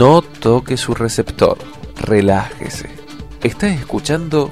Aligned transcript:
No 0.00 0.22
toque 0.22 0.78
su 0.78 0.94
receptor. 0.94 1.58
Relájese. 2.00 2.88
Está 3.42 3.68
escuchando 3.68 4.50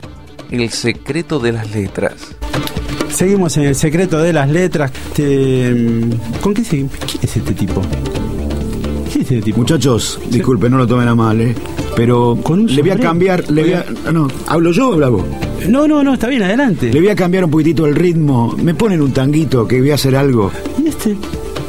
El 0.51 0.69
secreto 0.69 1.39
de 1.39 1.53
las 1.53 1.75
letras. 1.75 2.37
Seguimos 3.09 3.57
en 3.57 3.63
el 3.63 3.75
secreto 3.75 4.19
de 4.21 4.35
las 4.35 4.51
letras. 4.51 4.93
Este, 5.09 6.05
¿Con 6.43 6.53
qué 6.53 6.63
se, 6.63 6.77
¿Quién 6.77 6.91
es 7.23 7.35
este 7.39 7.55
tipo? 7.55 7.81
¿Quién 9.11 9.23
es 9.23 9.31
este 9.31 9.41
tipo? 9.41 9.57
Muchachos, 9.61 10.21
disculpen, 10.29 10.71
no 10.71 10.77
lo 10.77 10.87
tomen 10.87 11.09
a 11.09 11.15
mal, 11.15 11.41
¿eh? 11.41 11.55
Pero 11.97 12.39
Con 12.43 12.61
un 12.61 12.67
le 12.67 12.83
voy 12.83 12.91
a 12.91 12.93
sombrero. 12.93 13.09
cambiar, 13.09 13.51
le 13.51 13.63
voy 13.63 13.73
a, 13.73 13.87
no, 14.13 14.29
¿hablo 14.49 14.71
yo 14.71 14.91
o 14.91 14.93
habla 14.93 15.09
vos? 15.09 15.25
No, 15.67 15.89
no, 15.89 16.05
no, 16.05 16.13
está 16.13 16.29
bien, 16.29 16.43
adelante. 16.43 16.93
Le 16.93 17.01
voy 17.01 17.09
a 17.09 17.17
cambiar 17.17 17.47
un 17.47 17.51
poquitito 17.51 17.87
el 17.87 17.95
ritmo. 17.95 18.55
Me 18.63 18.75
ponen 18.75 19.01
un 19.01 19.15
tanguito 19.15 19.67
que 19.67 19.81
voy 19.81 19.93
a 19.93 19.95
hacer 19.95 20.15
algo. 20.15 20.53
¿Y 20.79 20.89
este? 20.89 21.17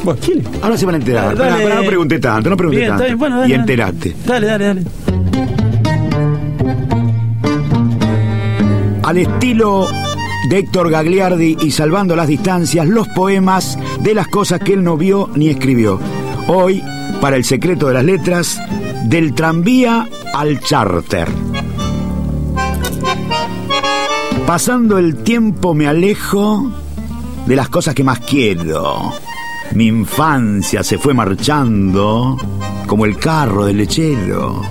Bueno, 0.03 0.19
¿quién? 0.23 0.43
Ahora 0.61 0.77
se 0.77 0.85
van 0.85 0.95
a 0.95 0.97
enterar. 0.97 1.35
Dale. 1.35 1.75
No 1.75 1.81
pregunté 1.83 2.19
tanto, 2.19 2.49
no 2.49 2.57
pregunté 2.57 2.79
Bien, 2.79 2.89
tanto. 2.91 3.03
está 3.03 3.07
bien, 3.07 3.19
bueno, 3.19 3.37
dale, 3.39 3.49
y 3.49 3.53
enterate. 3.53 4.15
Dale, 4.25 4.47
dale, 4.47 4.65
dale. 4.65 4.83
Al 9.03 9.17
estilo 9.17 9.87
de 10.49 10.59
Héctor 10.59 10.89
Gagliardi 10.91 11.57
y 11.61 11.71
salvando 11.71 12.15
las 12.15 12.27
distancias, 12.27 12.87
los 12.87 13.07
poemas 13.09 13.77
de 14.01 14.13
las 14.13 14.27
cosas 14.27 14.59
que 14.59 14.73
él 14.73 14.83
no 14.83 14.97
vio 14.97 15.29
ni 15.35 15.49
escribió. 15.49 15.99
Hoy, 16.47 16.83
para 17.19 17.35
el 17.35 17.43
secreto 17.43 17.87
de 17.87 17.93
las 17.95 18.03
letras, 18.05 18.59
del 19.05 19.33
tranvía 19.33 20.07
al 20.33 20.59
charter. 20.59 21.27
Pasando 24.45 24.97
el 24.97 25.17
tiempo 25.23 25.73
me 25.73 25.87
alejo 25.87 26.71
de 27.45 27.55
las 27.55 27.69
cosas 27.69 27.93
que 27.95 28.03
más 28.03 28.19
quiero. 28.19 29.11
Mi 29.73 29.87
infancia 29.87 30.83
se 30.83 30.97
fue 30.97 31.13
marchando 31.13 32.37
como 32.87 33.05
el 33.05 33.17
carro 33.17 33.65
del 33.65 33.77
lechero. 33.77 34.61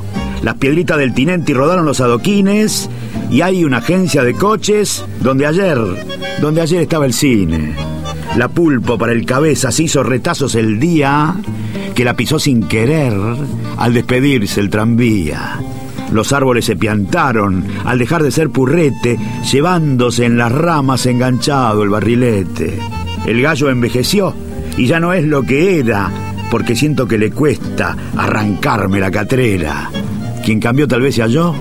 Las 0.43 0.57
piedritas 0.57 0.99
del 0.99 1.15
Tinenti 1.15 1.55
rodaron 1.55 1.85
los 1.85 2.01
adoquines 2.01 2.91
y 3.31 3.41
hay 3.43 3.65
una 3.65 3.79
agencia 3.79 4.25
de 4.25 4.35
coches 4.35 5.05
donde 5.21 5.47
ayer, 5.47 5.79
donde 6.41 6.61
ayer 6.61 6.83
estaba 6.83 7.07
el 7.07 7.13
cine. 7.13 7.75
La 8.37 8.49
pulpo 8.49 8.99
para 8.99 9.13
el 9.13 9.25
cabezas 9.25 9.79
hizo 9.81 10.03
retazos 10.03 10.55
el 10.55 10.81
día 10.81 11.37
que 11.95 12.05
la 12.05 12.15
pisó 12.15 12.39
sin 12.39 12.65
querer 12.65 13.15
al 13.77 13.95
despedirse 13.95 14.61
el 14.61 14.71
tranvía. 14.71 15.61
Los 16.13 16.33
árboles 16.33 16.65
se 16.65 16.77
piantaron 16.77 17.65
al 17.85 17.99
dejar 17.99 18.23
de 18.23 18.31
ser 18.31 18.51
purrete, 18.51 19.19
llevándose 19.51 20.25
en 20.25 20.39
las 20.39 20.51
ramas 20.51 21.07
enganchado 21.07 21.83
el 21.83 21.91
barrilete. 21.91 22.79
El 23.27 23.43
gallo 23.43 23.69
envejeció 23.69 24.35
y 24.79 24.87
ya 24.87 25.01
no 25.01 25.13
es 25.13 25.25
lo 25.25 25.43
que 25.43 25.81
era, 25.81 26.11
porque 26.51 26.77
siento 26.77 27.07
que 27.07 27.19
le 27.19 27.33
cuesta 27.33 27.97
arrancarme 28.17 29.01
la 29.01 29.11
catrera. 29.11 29.91
Quien 30.45 30.61
cambió 30.61 30.87
tal 30.87 31.03
vez 31.03 31.17
sea 31.17 31.27
yo, 31.27 31.55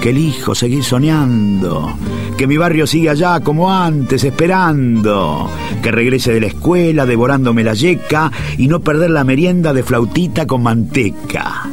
que 0.00 0.10
elijo 0.10 0.54
seguir 0.54 0.84
soñando, 0.84 1.92
que 2.38 2.46
mi 2.46 2.56
barrio 2.56 2.86
siga 2.86 3.12
allá 3.12 3.40
como 3.40 3.72
antes, 3.72 4.22
esperando, 4.22 5.50
que 5.82 5.90
regrese 5.90 6.32
de 6.32 6.40
la 6.40 6.46
escuela 6.46 7.04
devorándome 7.04 7.64
la 7.64 7.74
yeca 7.74 8.30
y 8.56 8.68
no 8.68 8.80
perder 8.80 9.10
la 9.10 9.24
merienda 9.24 9.72
de 9.72 9.82
flautita 9.82 10.46
con 10.46 10.62
manteca. 10.62 11.68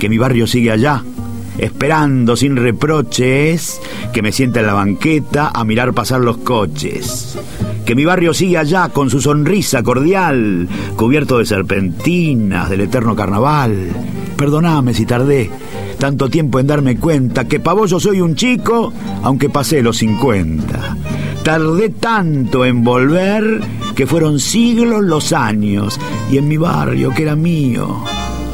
Que 0.00 0.08
mi 0.08 0.18
barrio 0.18 0.48
sigue 0.48 0.72
allá, 0.72 1.04
esperando 1.58 2.36
sin 2.36 2.56
reproches, 2.56 3.80
que 4.12 4.22
me 4.22 4.32
sienta 4.32 4.60
en 4.60 4.66
la 4.66 4.74
banqueta 4.74 5.50
a 5.54 5.64
mirar 5.64 5.92
pasar 5.92 6.20
los 6.20 6.38
coches. 6.38 7.38
Que 7.84 7.94
mi 7.94 8.04
barrio 8.04 8.32
sigue 8.32 8.58
allá 8.58 8.88
con 8.90 9.10
su 9.10 9.20
sonrisa 9.20 9.82
cordial, 9.82 10.68
cubierto 10.96 11.38
de 11.38 11.46
serpentinas 11.46 12.70
del 12.70 12.82
eterno 12.82 13.16
carnaval. 13.16 13.88
Perdoname 14.36 14.94
si 14.94 15.04
tardé 15.06 15.50
tanto 15.98 16.28
tiempo 16.28 16.58
en 16.58 16.66
darme 16.66 16.96
cuenta 16.96 17.46
que 17.46 17.60
pa' 17.60 17.74
vos 17.74 17.90
yo 17.90 18.00
soy 18.00 18.20
un 18.20 18.34
chico, 18.34 18.92
aunque 19.22 19.48
pasé 19.48 19.82
los 19.82 19.98
50. 19.98 20.96
Tardé 21.44 21.90
tanto 21.90 22.64
en 22.64 22.82
volver 22.82 23.60
que 23.94 24.06
fueron 24.06 24.40
siglos 24.40 25.04
los 25.04 25.32
años 25.32 26.00
y 26.30 26.38
en 26.38 26.48
mi 26.48 26.56
barrio 26.56 27.10
que 27.10 27.22
era 27.22 27.36
mío. 27.36 28.02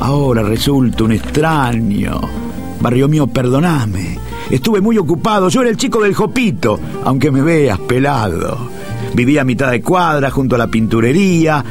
Ahora 0.01 0.43
resulta 0.43 1.05
un 1.05 1.13
extraño. 1.13 2.48
Barrio 2.89 3.07
mío, 3.07 3.27
perdoname. 3.27 4.19
Estuve 4.49 4.81
muy 4.81 4.97
ocupado, 4.97 5.51
yo 5.51 5.61
era 5.61 5.69
el 5.69 5.77
chico 5.77 6.03
del 6.03 6.15
jopito, 6.15 6.81
aunque 7.05 7.31
me 7.31 7.43
veas 7.43 7.79
pelado. 7.81 8.71
Vivía 9.13 9.43
a 9.43 9.45
mitad 9.45 9.71
de 9.71 9.83
cuadra 9.83 10.31
junto 10.31 10.55
a 10.55 10.59
la 10.59 10.69
pinturería. 10.69 11.63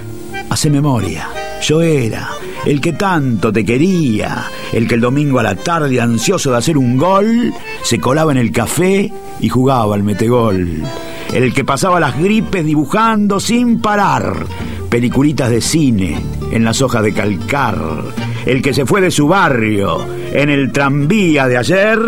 Hace 0.48 0.70
memoria, 0.70 1.28
yo 1.64 1.82
era 1.82 2.30
el 2.68 2.80
que 2.80 2.94
tanto 2.94 3.52
te 3.52 3.66
quería, 3.66 4.46
el 4.72 4.88
que 4.88 4.94
el 4.94 5.02
domingo 5.02 5.40
a 5.40 5.44
la 5.44 5.56
tarde, 5.56 6.00
ansioso 6.00 6.52
de 6.52 6.58
hacer 6.58 6.78
un 6.78 6.98
gol, 6.98 7.52
se 7.82 8.00
colaba 8.00 8.32
en 8.32 8.38
el 8.38 8.52
café 8.52 9.12
y 9.40 9.50
jugaba 9.50 9.96
al 9.96 10.04
metegol. 10.04 10.84
El 11.34 11.52
que 11.52 11.66
pasaba 11.66 12.00
las 12.00 12.16
gripes 12.20 12.64
dibujando 12.64 13.40
sin 13.40 13.82
parar, 13.82 14.46
peliculitas 14.88 15.50
de 15.50 15.62
cine 15.62 16.22
en 16.52 16.64
las 16.64 16.80
hojas 16.84 17.02
de 17.02 17.12
calcar. 17.12 17.80
El 18.48 18.62
que 18.62 18.74
se 18.74 18.86
fue 18.86 19.02
de 19.02 19.12
su 19.12 19.28
barrio 19.28 20.08
en 20.32 20.50
el 20.50 20.72
tranvía 20.72 21.50
de 21.50 21.58
ayer 21.58 22.00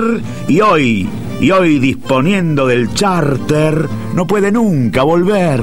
y 0.48 0.62
hoy, 0.62 1.10
y 1.42 1.52
hoy 1.52 1.80
disponiendo 1.80 2.66
del 2.66 2.94
charter, 2.94 3.90
no 4.14 4.26
puede 4.26 4.50
nunca 4.50 5.04
volver. 5.04 5.62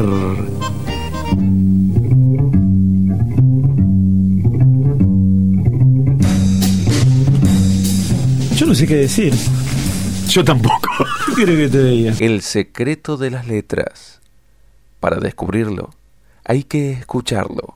Yo 8.54 8.66
no 8.66 8.75
sé 8.75 8.87
qué 8.87 8.97
decir. 8.97 9.32
Yo 10.28 10.44
tampoco. 10.44 10.91
¿Qué 11.37 11.47
que 11.47 11.69
te 11.70 11.84
diga? 11.84 12.12
El 12.20 12.43
secreto 12.43 13.16
de 13.16 13.31
las 13.31 13.47
letras. 13.47 14.20
Para 15.00 15.20
descubrirlo, 15.20 15.94
hay 16.44 16.64
que 16.64 16.93
escucharlo. 16.93 17.75